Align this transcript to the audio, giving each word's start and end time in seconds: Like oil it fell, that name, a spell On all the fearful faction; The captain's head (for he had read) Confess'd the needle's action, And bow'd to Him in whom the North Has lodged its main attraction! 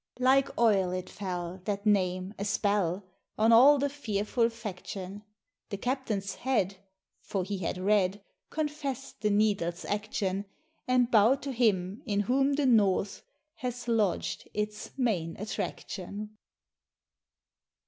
Like 0.17 0.57
oil 0.59 0.89
it 0.93 1.11
fell, 1.11 1.61
that 1.65 1.85
name, 1.85 2.33
a 2.39 2.43
spell 2.43 3.05
On 3.37 3.51
all 3.51 3.77
the 3.77 3.87
fearful 3.87 4.49
faction; 4.49 5.21
The 5.69 5.77
captain's 5.77 6.33
head 6.33 6.77
(for 7.21 7.43
he 7.43 7.59
had 7.59 7.77
read) 7.77 8.23
Confess'd 8.49 9.21
the 9.21 9.29
needle's 9.29 9.85
action, 9.85 10.45
And 10.87 11.11
bow'd 11.11 11.43
to 11.43 11.51
Him 11.51 12.01
in 12.07 12.21
whom 12.21 12.53
the 12.53 12.65
North 12.65 13.21
Has 13.57 13.87
lodged 13.87 14.49
its 14.55 14.89
main 14.97 15.37
attraction! 15.37 16.35